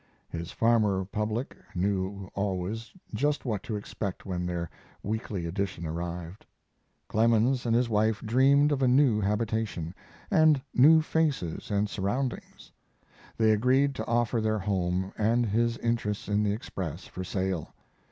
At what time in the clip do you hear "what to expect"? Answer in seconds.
3.45-4.25